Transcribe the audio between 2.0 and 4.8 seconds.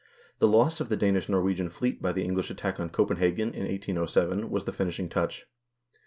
by the English attack on Copenhagen, in 1807, was the